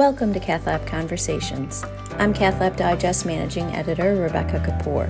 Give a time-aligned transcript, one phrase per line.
[0.00, 1.84] Welcome to CathLab Conversations.
[2.16, 5.06] I'm CathLab Digest Managing Editor Rebecca Kapoor.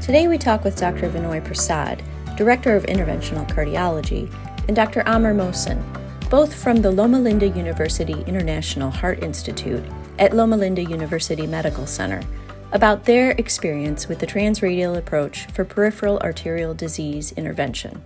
[0.00, 1.10] Today we talk with Dr.
[1.10, 2.00] Vinoy Prasad,
[2.36, 4.32] Director of Interventional Cardiology,
[4.68, 5.02] and Dr.
[5.08, 5.82] Amr Mohsen,
[6.30, 9.82] both from the Loma Linda University International Heart Institute
[10.20, 12.22] at Loma Linda University Medical Center,
[12.70, 18.00] about their experience with the transradial approach for peripheral arterial disease intervention.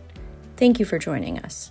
[0.56, 1.70] Thank you for joining us.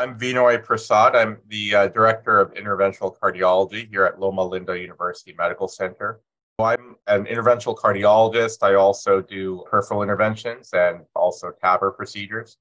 [0.00, 1.14] I'm Vinoy Prasad.
[1.14, 6.22] I'm the uh, Director of Interventional Cardiology here at Loma Linda University Medical Center.
[6.58, 8.62] I'm an interventional cardiologist.
[8.62, 12.56] I also do peripheral interventions and also TAVR procedures.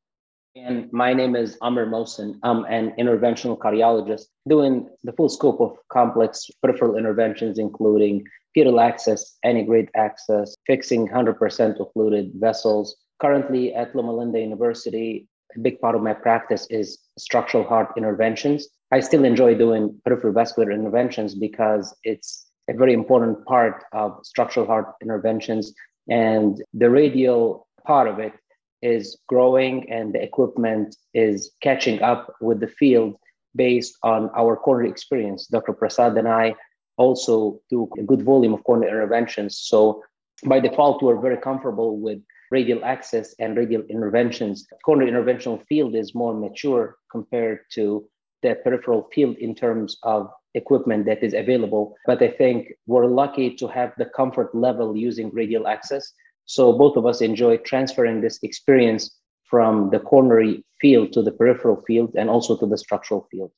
[0.58, 2.40] And my name is Amr Mohsen.
[2.44, 9.38] I'm an interventional cardiologist doing the full scope of complex peripheral interventions, including pedal access,
[9.46, 12.98] antegrade access, fixing 100% occluded vessels.
[13.22, 18.68] Currently at Loma Linda University, a big part of my practice is structural heart interventions.
[18.92, 24.66] I still enjoy doing peripheral vascular interventions because it's a very important part of structural
[24.66, 25.74] heart interventions.
[26.10, 28.34] And the radial part of it
[28.82, 33.16] is growing and the equipment is catching up with the field
[33.56, 35.48] based on our coronary experience.
[35.48, 35.74] Dr.
[35.74, 36.56] Prasad and I
[36.98, 39.58] also do a good volume of coronary interventions.
[39.58, 40.04] So
[40.46, 42.20] by default, we're very comfortable with
[42.52, 44.66] radial access and radial interventions.
[44.84, 48.08] Coronary interventional field is more mature compared to
[48.42, 51.96] the peripheral field in terms of equipment that is available.
[52.06, 56.12] But I think we're lucky to have the comfort level using radial access.
[56.46, 61.84] So both of us enjoy transferring this experience from the coronary field to the peripheral
[61.86, 63.52] field and also to the structural field.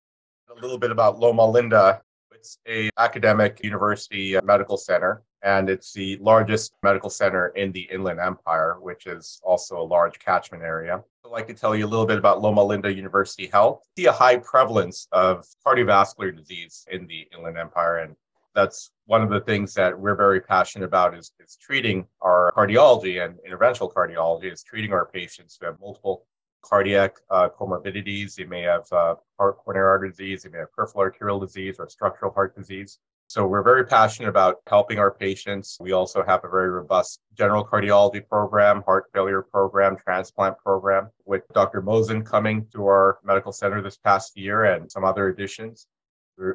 [0.49, 2.01] A little bit about Loma Linda.
[2.33, 7.87] It's a academic university uh, medical center and it's the largest medical center in the
[7.91, 11.03] Inland Empire, which is also a large catchment area.
[11.25, 13.83] I'd like to tell you a little bit about Loma Linda University Health.
[13.97, 18.15] We see a high prevalence of cardiovascular disease in the Inland Empire, and
[18.53, 23.23] that's one of the things that we're very passionate about is, is treating our cardiology
[23.23, 26.25] and interventional cardiology is treating our patients who have multiple
[26.61, 28.35] cardiac uh, comorbidities.
[28.35, 31.89] They may have uh, heart coronary artery disease, they may have peripheral arterial disease or
[31.89, 32.99] structural heart disease.
[33.31, 35.77] So we're very passionate about helping our patients.
[35.79, 41.43] We also have a very robust general cardiology program, heart failure program, transplant program with
[41.53, 41.81] Dr.
[41.81, 45.87] Mohsen coming to our medical center this past year and some other additions.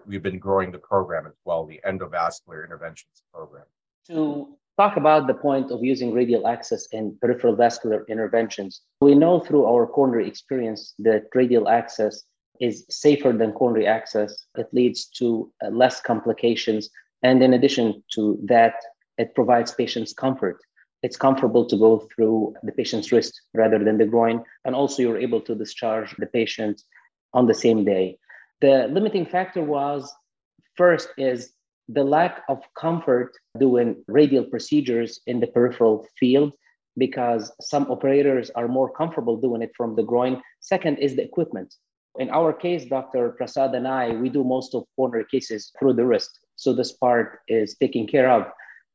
[0.05, 3.65] We've been growing the program as well, the endovascular interventions program.
[4.09, 9.41] To talk about the point of using radial access in peripheral vascular interventions, we know
[9.41, 12.25] through our coronary experience that radial access
[12.61, 14.47] is safer than coronary access.
[14.57, 16.91] It leads to uh, less complications.
[17.23, 18.75] And in addition to that,
[19.19, 20.59] it provides patients comfort.
[21.03, 24.43] It's comfortable to go through the patient's wrist rather than the groin.
[24.65, 26.83] And also, you're able to discharge the patient
[27.33, 28.19] on the same day.
[28.61, 30.13] The limiting factor was
[30.75, 31.53] first is
[31.89, 36.53] the lack of comfort doing radial procedures in the peripheral field
[36.97, 40.43] because some operators are more comfortable doing it from the groin.
[40.61, 41.75] Second is the equipment.
[42.19, 43.31] In our case, Dr.
[43.31, 46.39] Prasad and I, we do most of coronary cases through the wrist.
[46.57, 48.47] So this part is taken care of.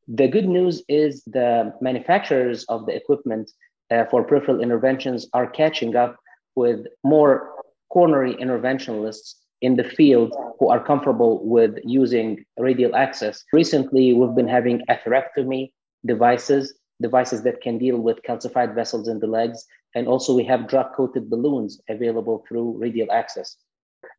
[0.07, 3.51] The good news is the manufacturers of the equipment
[3.91, 6.15] uh, for peripheral interventions are catching up
[6.55, 7.51] with more
[7.89, 13.43] coronary interventionalists in the field who are comfortable with using radial access.
[13.53, 15.71] Recently, we've been having atherectomy
[16.05, 19.65] devices, devices that can deal with calcified vessels in the legs
[19.95, 23.57] and also we have drug coated balloons available through radial access.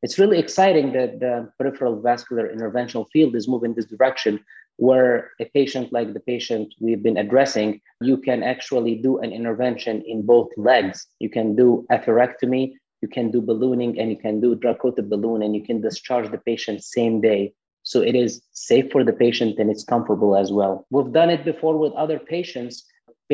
[0.02, 4.44] It's really exciting that the peripheral vascular interventional field is moving this direction
[4.76, 10.02] where a patient like the patient we've been addressing, you can actually do an intervention
[10.06, 11.06] in both legs.
[11.18, 15.42] You can do atherectomy, you can do ballooning, and you can do drug coated balloon,
[15.42, 17.52] and you can discharge the patient same day.
[17.82, 20.86] So it is safe for the patient and it's comfortable as well.
[20.90, 22.84] We've done it before with other patients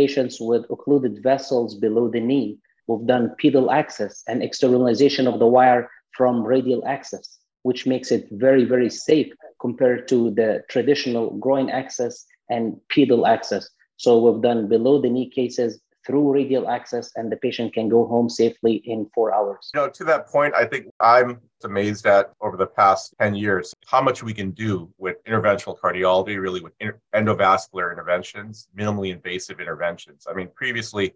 [0.02, 2.48] patients with occluded vessels below the knee.
[2.86, 7.26] We've done pedal access and externalization of the wire from radial access,
[7.68, 9.30] which makes it very, very safe
[9.64, 12.14] compared to the traditional groin access
[12.48, 12.62] and
[12.94, 13.64] pedal access.
[13.96, 18.06] So we've done below the knee cases through radial access and the patient can go
[18.06, 19.70] home safely in four hours.
[19.74, 23.74] You know, to that point, I think I'm amazed at over the past 10 years
[23.86, 26.72] how much we can do with interventional cardiology, really with
[27.14, 30.26] endovascular interventions, minimally invasive interventions.
[30.28, 31.14] I mean, previously,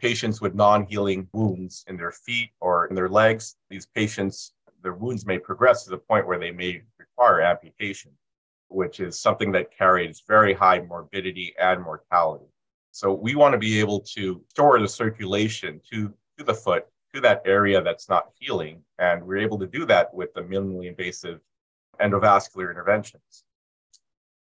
[0.00, 4.94] patients with non healing wounds in their feet or in their legs, these patients, their
[4.94, 8.10] wounds may progress to the point where they may require amputation,
[8.66, 12.46] which is something that carries very high morbidity and mortality.
[12.98, 16.84] So we want to be able to store the circulation to, to the foot,
[17.14, 18.82] to that area that's not healing.
[18.98, 21.38] And we're able to do that with the minimally invasive
[22.00, 23.44] endovascular interventions.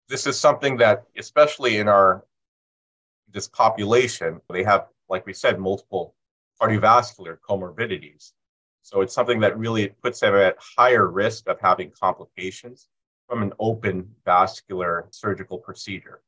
[0.09, 2.27] This is something that, especially in our
[3.33, 6.15] this population, they have, like we said, multiple
[6.63, 8.35] cardiovascular comorbidities.
[8.83, 12.87] So it's something that really puts them at higher risk of having complications
[13.29, 16.21] from an open vascular surgical procedure.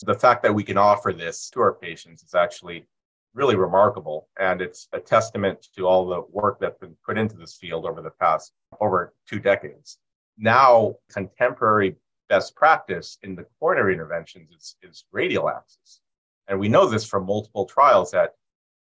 [0.00, 2.86] So the fact that we can offer this to our patients is actually
[3.34, 4.28] really remarkable.
[4.38, 8.00] And it's a testament to all the work that's been put into this field over
[8.00, 9.98] the past over two decades.
[10.38, 11.96] Now, contemporary
[12.30, 16.00] best practice in the coronary interventions is, is radial access.
[16.48, 18.36] And we know this from multiple trials that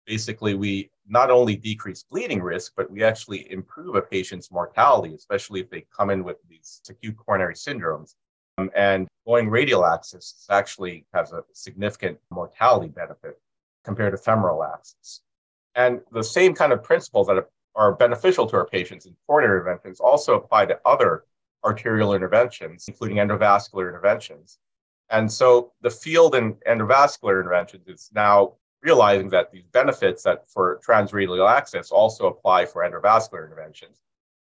[0.05, 5.59] basically we not only decrease bleeding risk, but we actually improve a patient's mortality, especially
[5.59, 8.15] if they come in with these acute coronary syndromes.
[8.59, 13.39] Um, and going radial access actually has a significant mortality benefit
[13.85, 15.21] compared to femoral access.
[15.75, 19.99] And the same kind of principles that are beneficial to our patients in coronary interventions
[19.99, 21.25] also apply to other
[21.63, 24.57] arterial interventions, including endovascular interventions.
[25.09, 30.79] And so the field in endovascular interventions is now realizing that these benefits that for
[30.85, 33.97] transradial access also apply for endovascular interventions.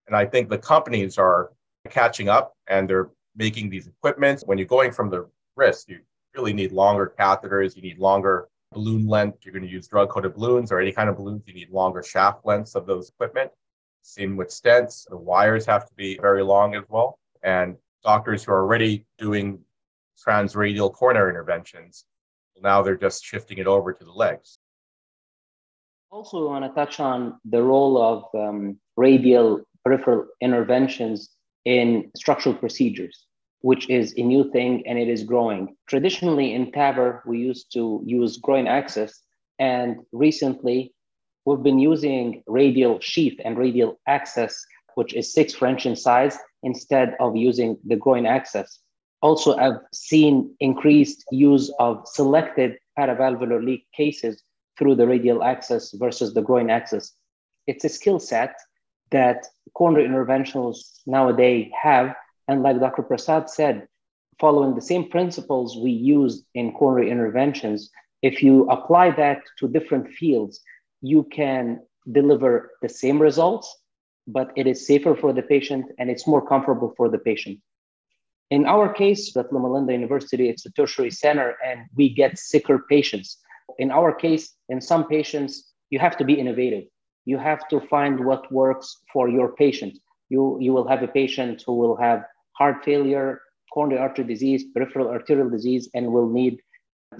[0.07, 1.51] And I think the companies are
[1.89, 4.43] catching up and they're making these equipment.
[4.45, 5.99] When you're going from the wrist, you
[6.35, 9.39] really need longer catheters, you need longer balloon length.
[9.43, 12.03] You're going to use drug coated balloons or any kind of balloons, you need longer
[12.03, 13.51] shaft lengths of those equipment.
[14.01, 17.19] Same with stents, the wires have to be very long as well.
[17.43, 19.59] And doctors who are already doing
[20.25, 22.05] transradial coronary interventions
[22.63, 24.57] now they're just shifting it over to the legs.
[26.11, 31.31] Also, we want to touch on the role of um, radial peripheral interventions
[31.65, 33.25] in structural procedures,
[33.61, 35.75] which is a new thing and it is growing.
[35.87, 39.21] Traditionally, in TAVR, we used to use groin access,
[39.59, 40.93] and recently,
[41.45, 44.65] we've been using radial sheath and radial access,
[44.95, 48.79] which is six French in size, instead of using the groin access
[49.23, 54.43] also I've seen increased use of selected paravalvular leak cases
[54.77, 57.13] through the radial access versus the groin access.
[57.65, 58.53] It's a skill set
[59.11, 62.15] that coronary interventionalists nowadays have.
[62.47, 63.03] And like Dr.
[63.03, 63.87] Prasad said,
[64.39, 67.89] following the same principles we use in coronary interventions,
[68.21, 70.61] if you apply that to different fields,
[71.01, 71.81] you can
[72.11, 73.67] deliver the same results,
[74.27, 77.59] but it is safer for the patient and it's more comfortable for the patient.
[78.49, 82.85] In our case, at Loma Linda University, it's a tertiary center and we get sicker
[82.89, 83.37] patients.
[83.79, 86.85] In our case, in some patients, you have to be innovative.
[87.25, 89.97] You have to find what works for your patient.
[90.29, 92.23] You, you will have a patient who will have
[92.53, 93.41] heart failure,
[93.73, 96.61] coronary artery disease, peripheral arterial disease, and will need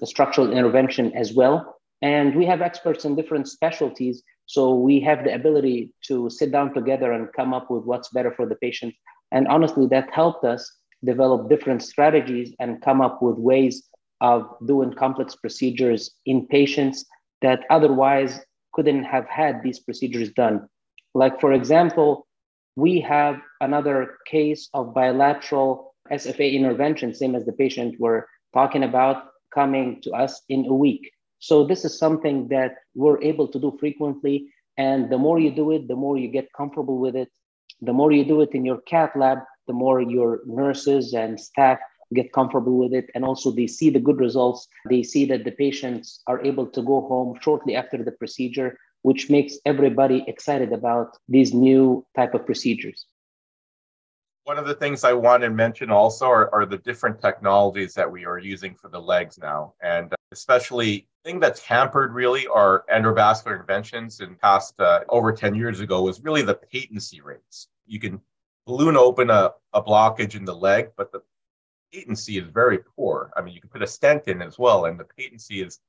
[0.03, 1.77] structural intervention as well.
[2.01, 4.23] And we have experts in different specialties.
[4.45, 8.33] So we have the ability to sit down together and come up with what's better
[8.33, 8.93] for the patient.
[9.31, 10.69] And honestly, that helped us
[11.03, 13.87] develop different strategies and come up with ways
[14.21, 17.05] of doing complex procedures in patients
[17.41, 18.39] that otherwise
[18.73, 20.67] couldn't have had these procedures done.
[21.13, 22.27] Like, for example,
[22.75, 29.25] we have another case of bilateral SFA intervention, same as the patient we're talking about,
[29.53, 31.11] coming to us in a week.
[31.39, 34.47] So, this is something that we're able to do frequently.
[34.77, 37.29] And the more you do it, the more you get comfortable with it.
[37.81, 41.79] The more you do it in your cath lab, the more your nurses and staff
[42.13, 43.09] get comfortable with it.
[43.15, 44.67] And also they see the good results.
[44.89, 49.29] They see that the patients are able to go home shortly after the procedure which
[49.29, 53.05] makes everybody excited about these new type of procedures.
[54.45, 58.11] One of the things i want to mention also are, are the different technologies that
[58.11, 59.73] we are using for the legs now.
[59.81, 65.79] And especially thing that's hampered really our endovascular interventions in past uh, over 10 years
[65.79, 67.67] ago was really the patency rates.
[67.85, 68.19] You can
[68.65, 71.21] balloon open a, a blockage in the leg, but the
[71.93, 73.31] patency is very poor.
[73.37, 75.79] I mean, you can put a stent in as well, and the patency is,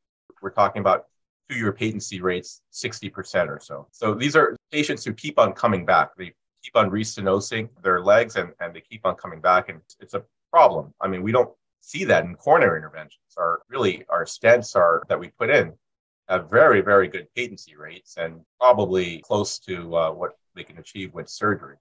[0.42, 1.06] we're talking about
[1.49, 3.88] two year patency rates, 60% or so.
[3.90, 6.14] So these are patients who keep on coming back.
[6.16, 6.32] They
[6.62, 10.23] keep on restenosing their legs and, and they keep on coming back, and it's a
[10.52, 10.92] problem.
[11.00, 13.20] I mean, we don't see that in coronary interventions.
[13.37, 15.73] Our really, our stents are that we put in
[16.28, 21.12] have very, very good patency rates and probably close to uh, what they can achieve
[21.12, 21.76] with surgery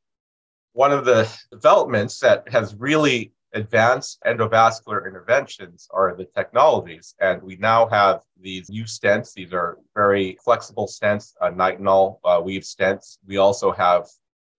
[0.74, 7.16] one of the developments that has really advanced endovascular interventions are the technologies.
[7.20, 9.34] And we now have these new stents.
[9.34, 13.18] These are very flexible stents, uh, nitinol uh, weave stents.
[13.26, 14.08] We also have,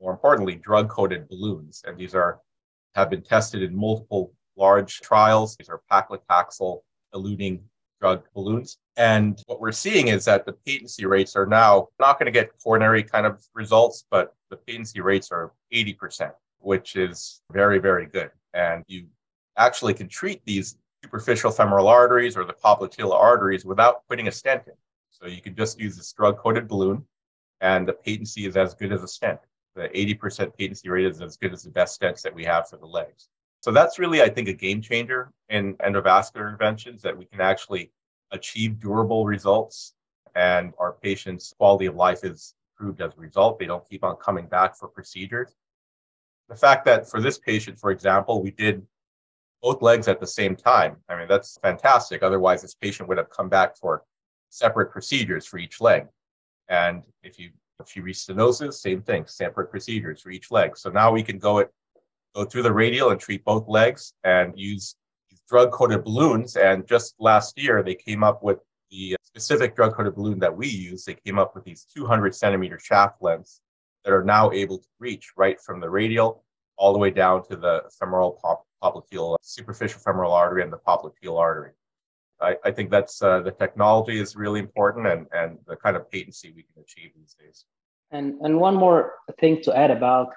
[0.01, 1.83] more importantly, drug coated balloons.
[1.87, 2.41] And these are
[2.95, 5.57] have been tested in multiple large trials.
[5.57, 6.81] These are paclitaxel
[7.13, 7.61] eluting
[8.01, 8.79] drug balloons.
[8.97, 12.51] And what we're seeing is that the patency rates are now not going to get
[12.63, 18.31] coronary kind of results, but the patency rates are 80%, which is very, very good.
[18.54, 19.06] And you
[19.58, 24.62] actually can treat these superficial femoral arteries or the popliteal arteries without putting a stent
[24.66, 24.73] in.
[25.11, 27.04] So you can just use this drug coated balloon,
[27.61, 29.40] and the patency is as good as a stent.
[29.76, 32.78] The 80% patency rate is as good as the best stents that we have for
[32.78, 33.28] the legs.
[33.61, 37.90] So that's really, I think, a game changer in endovascular interventions that we can actually
[38.30, 39.94] achieve durable results
[40.34, 43.58] and our patients' quality of life is improved as a result.
[43.58, 45.54] They don't keep on coming back for procedures.
[46.49, 48.87] The fact that for this patient, for example, we did
[49.63, 50.97] both legs at the same time.
[51.09, 52.23] I mean, that's fantastic.
[52.23, 54.05] Otherwise, this patient would have come back for
[54.51, 56.07] separate procedures for each leg.
[56.69, 60.77] And if you if she restenosis, same thing, separate procedures for each leg.
[60.77, 61.71] So now we can go it
[62.35, 64.97] go through the radial and treat both legs and use
[65.49, 66.57] drug coated balloons.
[66.57, 68.59] And just last year, they came up with
[68.91, 71.05] the specific drug coated balloon that we use.
[71.05, 73.61] They came up with these 200 centimeter shaft lengths
[74.04, 76.44] that are now able to reach right from the radial
[76.76, 81.38] all the way down to the femoral pop, popliteal, superficial femoral artery and the popliteal
[81.38, 81.70] artery.
[82.40, 86.11] I, I think that's uh, the technology is really important and, and the kind of
[86.11, 87.64] patency we can achieve these days.
[88.11, 90.28] And, and one more thing to add about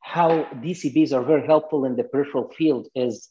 [0.00, 3.30] how DCBs are very helpful in the peripheral field is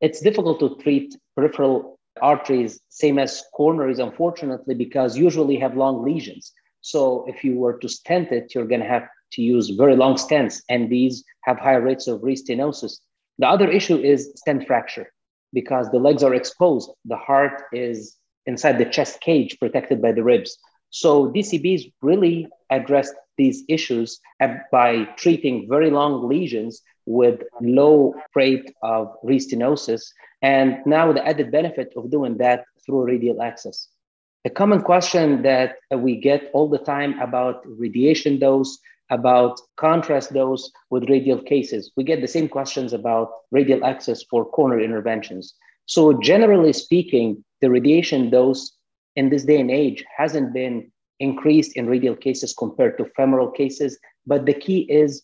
[0.00, 6.52] it's difficult to treat peripheral arteries, same as coronaries, unfortunately, because usually have long lesions.
[6.84, 10.16] So if you were to stent it, you're going to have to use very long
[10.16, 12.98] stents, and these have higher rates of restenosis.
[13.38, 15.10] The other issue is stent fracture
[15.54, 16.90] because the legs are exposed.
[17.06, 20.58] The heart is inside the chest cage protected by the ribs.
[20.90, 24.20] So DCBs really address these issues
[24.70, 30.02] by treating very long lesions with low rate of restenosis.
[30.42, 33.88] And now the added benefit of doing that through radial access.
[34.46, 40.70] A common question that we get all the time about radiation dose, about contrast dose
[40.90, 41.90] with radial cases.
[41.96, 45.54] We get the same questions about radial access for coronary interventions.
[45.86, 48.76] So, generally speaking, the radiation dose
[49.16, 53.98] in this day and age hasn't been increased in radial cases compared to femoral cases,
[54.26, 55.22] but the key is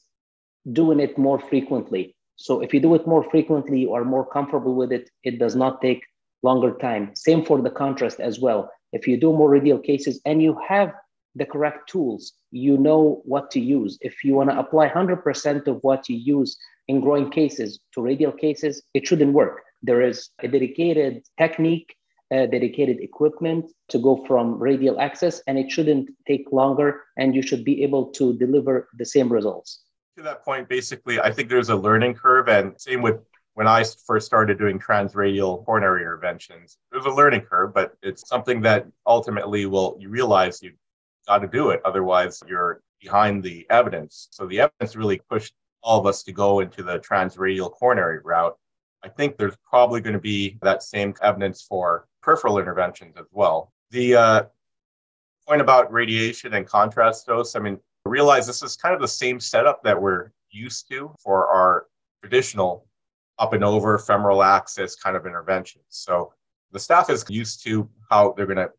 [0.72, 2.16] doing it more frequently.
[2.36, 5.56] So, if you do it more frequently, you are more comfortable with it, it does
[5.56, 6.02] not take
[6.42, 7.14] longer time.
[7.14, 8.70] Same for the contrast as well.
[8.92, 10.92] If you do more radial cases and you have
[11.36, 13.98] the correct tools, you know what to use.
[14.00, 16.56] If you want to apply 100% of what you use
[16.88, 19.62] in growing cases to radial cases, it shouldn't work.
[19.82, 21.94] There is a dedicated technique,
[22.30, 27.64] dedicated equipment to go from radial access, and it shouldn't take longer, and you should
[27.64, 29.82] be able to deliver the same results.
[30.16, 33.20] To that point, basically, I think there's a learning curve, and same with
[33.60, 38.62] when I first started doing transradial coronary interventions, there's a learning curve, but it's something
[38.62, 40.78] that ultimately will you realize you've
[41.28, 41.82] got to do it.
[41.84, 44.28] Otherwise, you're behind the evidence.
[44.30, 45.52] So the evidence really pushed
[45.82, 48.56] all of us to go into the transradial coronary route.
[49.04, 53.74] I think there's probably going to be that same evidence for peripheral interventions as well.
[53.90, 54.42] The uh,
[55.46, 59.38] point about radiation and contrast dose, I mean, realize this is kind of the same
[59.38, 61.88] setup that we're used to for our
[62.22, 62.86] traditional
[63.40, 65.84] up and over femoral access kind of interventions.
[65.88, 66.32] So
[66.70, 68.70] the staff is used to how they're going to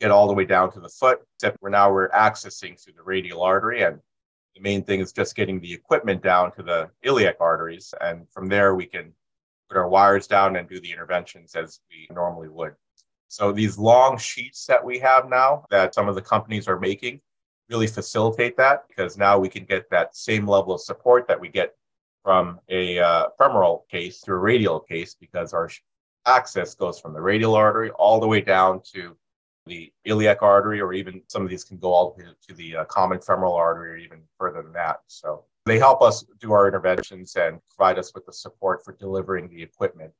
[0.00, 3.02] get all the way down to the foot, except we're now we're accessing through the
[3.02, 3.82] radial artery.
[3.82, 3.98] And
[4.54, 7.92] the main thing is just getting the equipment down to the iliac arteries.
[8.00, 9.12] And from there, we can
[9.68, 12.74] put our wires down and do the interventions as we normally would.
[13.28, 17.20] So these long sheaths that we have now that some of the companies are making
[17.68, 21.48] really facilitate that because now we can get that same level of support that we
[21.48, 21.74] get
[22.24, 25.70] from a uh, femoral case to a radial case because our
[26.26, 29.14] access goes from the radial artery all the way down to
[29.66, 32.76] the iliac artery, or even some of these can go all the way to the
[32.76, 35.00] uh, common femoral artery, or even further than that.
[35.06, 39.48] So they help us do our interventions and provide us with the support for delivering
[39.48, 40.12] the equipment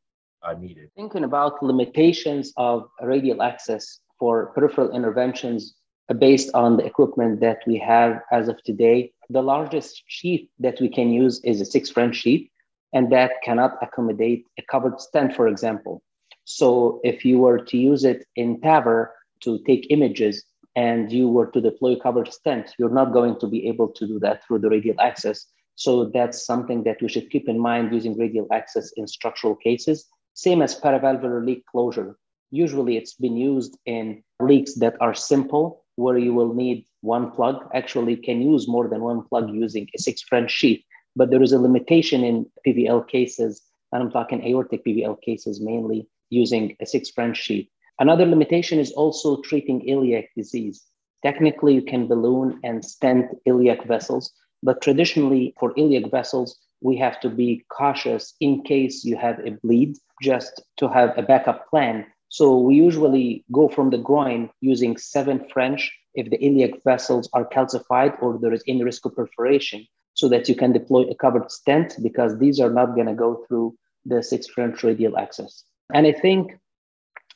[0.43, 0.91] uh, needed.
[0.97, 5.75] Thinking about limitations of radial access for peripheral interventions
[6.19, 10.89] based on the equipment that we have as of today, the largest sheath that we
[10.89, 12.49] can use is a six French sheath,
[12.93, 16.03] and that cannot accommodate a covered stent, for example.
[16.45, 19.09] So if you were to use it in TAVR,
[19.45, 23.47] to take images and you were to deploy a covered stent, you're not going to
[23.47, 25.47] be able to do that through the radial access.
[25.77, 30.07] So that's something that we should keep in mind using radial access in structural cases.
[30.35, 32.17] Same as paravalvular leak closure.
[32.51, 37.57] Usually it's been used in leaks that are simple, where you will need one plug.
[37.75, 40.83] Actually, can use more than one plug using a six French sheath.
[41.15, 46.09] But there is a limitation in PVL cases, and I'm talking aortic PVL cases mainly,
[46.31, 47.69] using a six French sheath.
[48.01, 50.83] Another limitation is also treating iliac disease.
[51.23, 54.33] Technically, you can balloon and stent iliac vessels,
[54.65, 59.51] But traditionally, for iliac vessels, we have to be cautious in case you have a
[59.63, 62.07] bleed, just to have a backup plan.
[62.31, 67.49] So we usually go from the groin using seven French if the iliac vessels are
[67.49, 71.51] calcified or there is any risk of perforation, so that you can deploy a covered
[71.51, 73.75] stent because these are not going to go through
[74.07, 75.65] the six French radial access.
[75.93, 76.57] And I think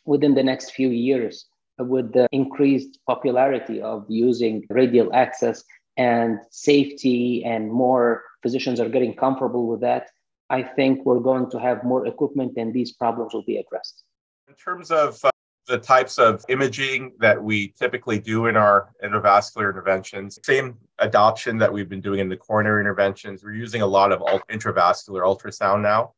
[0.04, 1.47] within the next few years,
[1.78, 5.64] with the increased popularity of using radial access
[5.97, 10.08] and safety and more physicians are getting comfortable with that,
[10.50, 14.04] I think we're going to have more equipment and these problems will be addressed.
[14.49, 15.20] In terms of
[15.68, 21.70] the types of imaging that we typically do in our endovascular interventions, same adoption that
[21.70, 26.14] we've been doing in the coronary interventions, we're using a lot of intravascular ultrasound now.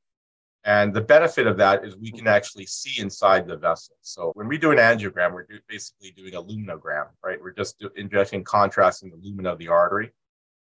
[0.65, 3.97] And the benefit of that is we can actually see inside the vessel.
[4.03, 7.41] So when we do an angiogram, we're do, basically doing a luminogram, right?
[7.41, 10.13] We're just do, injecting contrast in the lumina of the artery.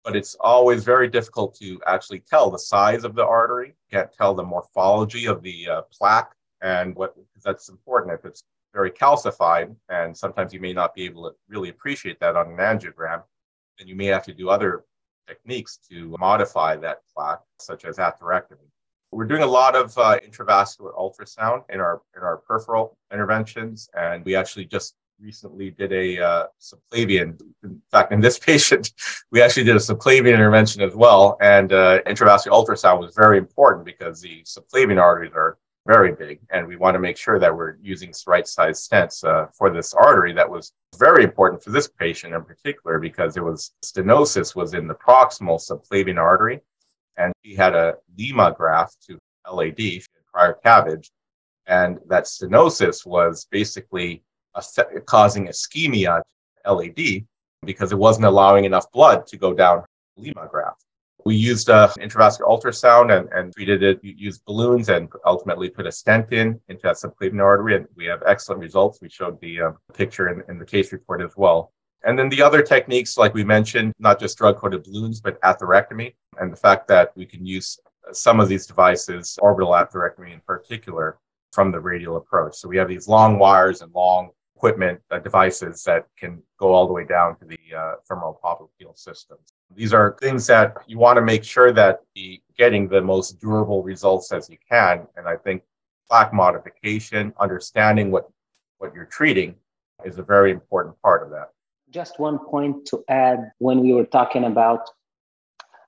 [0.04, 3.76] But it's always very difficult to actually tell the size of the artery.
[3.92, 8.14] Can't tell the morphology of the uh, plaque and what because that's important.
[8.14, 8.44] If it's
[8.78, 12.58] very calcified, and sometimes you may not be able to really appreciate that on an
[12.58, 13.24] angiogram,
[13.78, 14.86] then you may have to do other
[15.28, 18.68] techniques to modify that plaque, such as atherectomy.
[19.12, 24.24] We're doing a lot of uh, intravascular ultrasound in our in our peripheral interventions, and
[24.24, 27.42] we actually just recently did a uh, subclavian.
[27.64, 28.94] In fact, in this patient,
[29.32, 33.86] we actually did a subclavian intervention as well, and uh, intravascular ultrasound was very important
[33.86, 35.58] because the subclavian arteries are
[35.88, 39.48] very big, and we want to make sure that we're using right size stents uh,
[39.58, 40.34] for this artery.
[40.34, 44.88] That was very important for this patient in particular because it was stenosis was in
[44.88, 46.60] the proximal subclavian artery,
[47.16, 49.18] and she had a LIMA graft to
[49.52, 51.10] LAD, prior CABG,
[51.68, 54.24] and that stenosis was basically
[55.06, 56.22] causing ischemia
[56.66, 57.26] to LAD
[57.66, 59.84] because it wasn't allowing enough blood to go down
[60.18, 60.84] LIMA graft.
[61.28, 65.92] We used uh, intravascular ultrasound and, and treated it, used balloons and ultimately put a
[65.92, 67.76] stent in into that subclavian artery.
[67.76, 69.00] And we have excellent results.
[69.02, 71.74] We showed the uh, picture in, in the case report as well.
[72.06, 76.14] And then the other techniques, like we mentioned, not just drug coated balloons, but atherectomy,
[76.40, 77.78] and the fact that we can use
[78.14, 81.18] some of these devices, orbital atherectomy in particular,
[81.52, 82.56] from the radial approach.
[82.56, 86.88] So we have these long wires and long equipment uh, devices that can go all
[86.88, 89.46] the way down to the uh, femoral popliteal systems.
[89.76, 93.84] These are things that you want to make sure that you're getting the most durable
[93.84, 95.06] results as you can.
[95.16, 95.62] And I think
[96.10, 98.26] plaque modification, understanding what,
[98.80, 99.54] what you're treating
[100.06, 101.50] is a very important part of that.
[101.92, 104.82] Just one point to add when we were talking about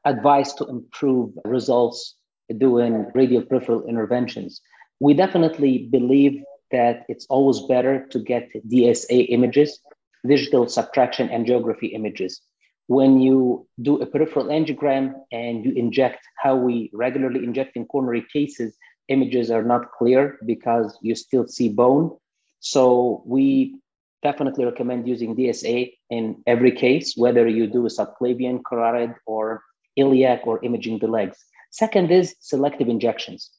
[0.05, 2.15] advice to improve results
[2.57, 4.61] doing radial peripheral interventions.
[4.99, 9.79] We definitely believe that it's always better to get DSA images,
[10.25, 12.41] digital subtraction and angiography images.
[12.87, 18.25] When you do a peripheral angiogram and you inject how we regularly inject in coronary
[18.33, 18.75] cases,
[19.09, 22.17] images are not clear because you still see bone.
[22.59, 23.75] So we
[24.23, 29.63] definitely recommend using DSA in every case, whether you do a subclavian, carotid, or
[29.95, 31.37] iliac, or imaging the legs.
[31.71, 33.51] Second is selective injections.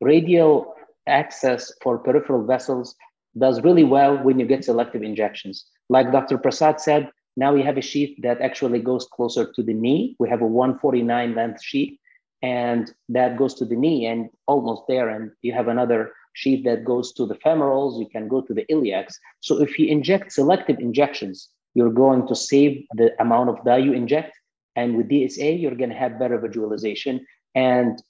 [0.00, 0.74] Radial
[1.08, 2.94] access for peripheral vessels
[3.36, 5.64] does really well when you get selective injections.
[5.88, 6.38] Like Dr.
[6.38, 10.16] Prasad said, now we have a sheath that actually goes closer to the knee.
[10.18, 11.96] We have a 149 length sheath,
[12.42, 15.08] and that goes to the knee and almost there.
[15.08, 18.64] And you have another sheath that goes to the femorals, you can go to the
[18.70, 19.14] iliacs.
[19.40, 23.92] So if you inject selective injections, you're going to save the amount of dye you
[23.92, 24.36] inject.
[24.74, 28.02] And with DSA, you're going to have better visualization and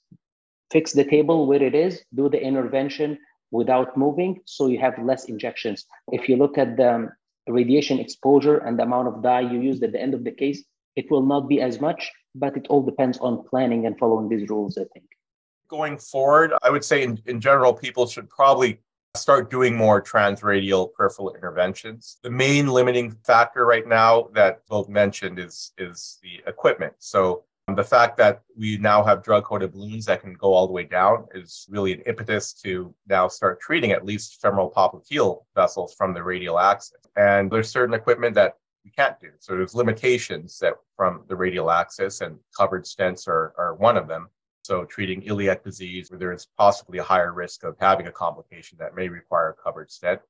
[0.71, 3.17] fix the table where it is, do the intervention
[3.51, 5.85] without moving, so you have less injections.
[6.11, 7.09] If you look at the
[7.47, 10.63] radiation exposure and the amount of dye you used at the end of the case,
[10.95, 14.49] it will not be as much, but it all depends on planning and following these
[14.49, 15.05] rules, I think
[15.69, 18.81] going forward, I would say in, in general, people should probably
[19.15, 22.17] start doing more transradial peripheral interventions.
[22.21, 26.93] The main limiting factor right now that both mentioned is is the equipment.
[26.99, 27.43] So
[27.75, 31.25] the fact that we now have drug-coated balloons that can go all the way down
[31.33, 36.23] is really an impetus to now start treating at least femoral popliteal vessels from the
[36.23, 36.97] radial access.
[37.15, 39.29] And there's certain equipment that we can't do.
[39.39, 44.07] So there's limitations that from the radial access, and covered stents are, are one of
[44.07, 44.29] them.
[44.63, 48.77] So, treating iliac disease where there is possibly a higher risk of having a complication
[48.79, 50.21] that may require a covered stent,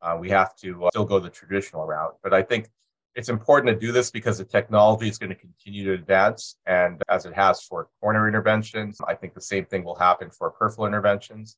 [0.00, 2.16] uh, we have to uh, still go the traditional route.
[2.22, 2.70] But I think
[3.14, 6.56] it's important to do this because the technology is going to continue to advance.
[6.66, 10.50] And as it has for coronary interventions, I think the same thing will happen for
[10.50, 11.56] peripheral interventions.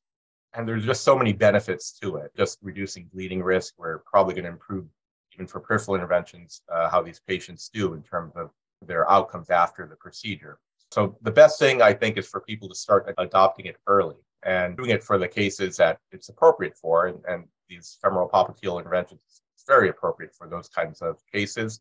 [0.53, 2.31] And there's just so many benefits to it.
[2.37, 4.87] Just reducing bleeding risk, we're probably going to improve
[5.35, 8.51] even for peripheral interventions, uh, how these patients do in terms of
[8.87, 10.59] their outcomes after the procedure.
[10.91, 14.77] So the best thing I think is for people to start adopting it early and
[14.77, 17.07] doing it for the cases that it's appropriate for.
[17.07, 21.81] And, and these femoral popliteal interventions very appropriate for those kinds of cases.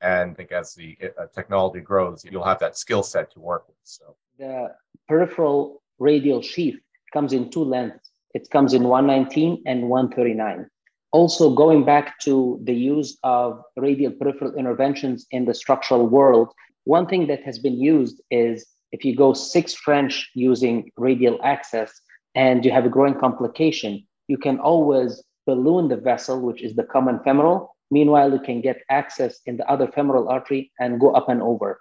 [0.00, 3.66] And I think as the uh, technology grows, you'll have that skill set to work
[3.68, 3.76] with.
[3.84, 4.74] So the
[5.08, 6.80] peripheral radial sheath
[7.12, 8.10] comes in two lengths.
[8.34, 10.68] It comes in 119 and 139.
[11.12, 16.48] Also, going back to the use of radial peripheral interventions in the structural world,
[16.84, 21.92] one thing that has been used is if you go six French using radial access
[22.34, 26.84] and you have a growing complication, you can always balloon the vessel, which is the
[26.84, 27.76] common femoral.
[27.90, 31.80] Meanwhile, you can get access in the other femoral artery and go up and over.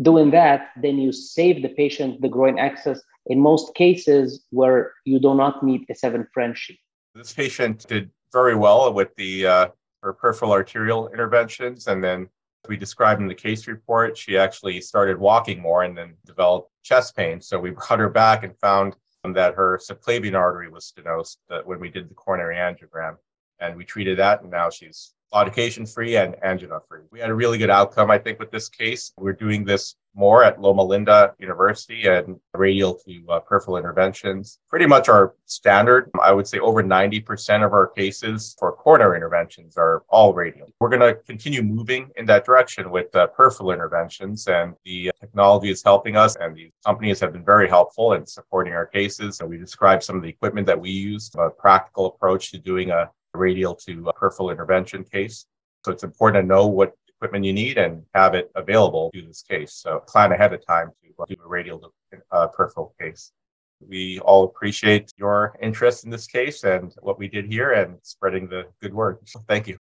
[0.00, 5.20] Doing that, then you save the patient the groin access in most cases where you
[5.20, 6.78] do not need a seven French sheath.
[7.14, 9.66] This patient did very well with the uh,
[10.02, 12.28] her peripheral arterial interventions, and then
[12.68, 17.16] we described in the case report, she actually started walking more and then developed chest
[17.16, 17.40] pain.
[17.40, 21.60] So we brought her back and found Um, that her subclavian artery was stenosed uh,
[21.64, 23.16] when we did the coronary angiogram.
[23.60, 27.00] And we treated that, and now she's claudication free and angina free.
[27.10, 29.12] We had a really good outcome, I think, with this case.
[29.18, 34.58] We're doing this more at Loma Linda University and radial to uh, peripheral interventions.
[34.68, 36.10] Pretty much our standard.
[36.22, 40.68] I would say over 90% of our cases for coronary interventions are all radial.
[40.80, 45.70] We're going to continue moving in that direction with uh, peripheral interventions, and the technology
[45.70, 49.40] is helping us, and these companies have been very helpful in supporting our cases.
[49.40, 52.90] And we described some of the equipment that we use, a practical approach to doing
[52.90, 55.46] a radial to peripheral intervention case.
[55.84, 59.42] So it's important to know what equipment you need and have it available to this
[59.42, 59.74] case.
[59.74, 61.92] So plan ahead of time to do a radial
[62.30, 63.32] uh, peripheral case.
[63.80, 68.48] We all appreciate your interest in this case and what we did here and spreading
[68.48, 69.18] the good word.
[69.48, 69.76] Thank you.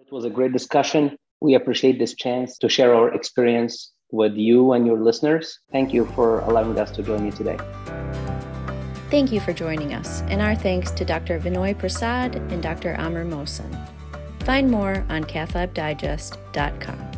[0.00, 1.16] It was a great discussion.
[1.40, 5.58] We appreciate this chance to share our experience with you and your listeners.
[5.72, 7.58] Thank you for allowing us to join you today.
[9.08, 11.38] Thank you for joining us, and our thanks to Dr.
[11.38, 12.96] Vinoy Prasad and Dr.
[12.98, 13.88] Amr Mohsen.
[14.42, 17.15] Find more on cathlabdigest.com.